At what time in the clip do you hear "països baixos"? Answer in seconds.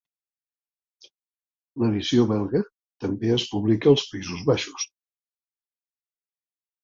4.13-4.87